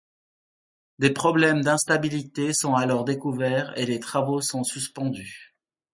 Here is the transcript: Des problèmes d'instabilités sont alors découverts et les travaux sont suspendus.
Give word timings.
Des 0.97 1.11
problèmes 1.11 1.61
d'instabilités 1.61 2.53
sont 2.53 2.73
alors 2.73 3.03
découverts 3.05 3.77
et 3.77 3.85
les 3.85 3.99
travaux 3.99 4.41
sont 4.41 4.63
suspendus. 4.63 5.53